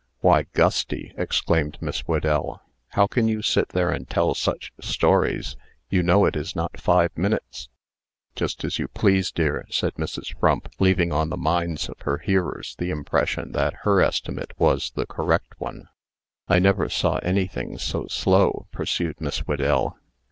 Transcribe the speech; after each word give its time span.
"Why, 0.21 0.47
Gusty!" 0.53 1.13
exclaimed 1.15 1.77
Miss 1.79 1.99
Whedell; 2.07 2.59
"how 2.93 3.05
can 3.05 3.27
you 3.27 3.43
sit 3.43 3.69
there 3.69 3.91
and 3.91 4.09
tell 4.09 4.33
such 4.33 4.73
stories? 4.79 5.55
You 5.91 6.01
know 6.01 6.25
it 6.25 6.35
is 6.35 6.55
not 6.55 6.79
five 6.81 7.15
minutes." 7.15 7.69
"Just 8.35 8.63
as 8.63 8.79
you 8.79 8.87
please, 8.87 9.29
dear," 9.31 9.63
said 9.69 9.93
Mrs. 9.99 10.35
Frump, 10.39 10.69
leaving 10.79 11.11
on 11.11 11.29
the 11.29 11.37
minds 11.37 11.87
of 11.87 11.99
her 12.01 12.17
hearers 12.17 12.75
the 12.79 12.89
impression 12.89 13.51
that 13.51 13.75
her 13.83 14.01
estimate 14.01 14.53
was 14.59 14.89
the 14.95 15.05
correct 15.05 15.53
one. 15.59 15.87
"I 16.47 16.57
never 16.57 16.89
saw 16.89 17.17
anything 17.19 17.77
so 17.77 18.07
slow," 18.07 18.65
pursued 18.71 19.21
Miss 19.21 19.41
Whedell. 19.47 19.99